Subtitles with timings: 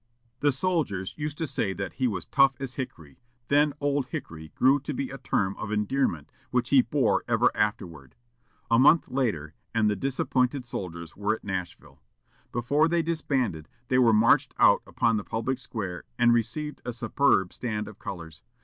[0.39, 3.19] The soldiers used to say that he was "tough as hickory;"
[3.49, 8.15] then "Old Hickory" grew to be a term of endearment, which he bore ever afterward.
[8.71, 12.01] A month later, and the disappointed soldiers were at Nashville.
[12.51, 17.53] Before they disbanded, they were marched out upon the public square, and received a superb
[17.53, 18.41] stand of colors.